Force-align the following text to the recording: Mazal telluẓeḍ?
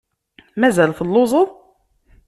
Mazal 0.59 0.91
telluẓeḍ? 0.97 1.49